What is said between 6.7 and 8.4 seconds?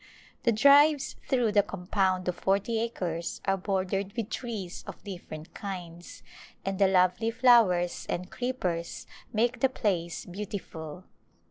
the lovely flowers and